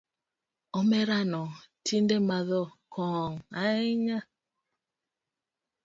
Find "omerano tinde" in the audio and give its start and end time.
0.79-2.15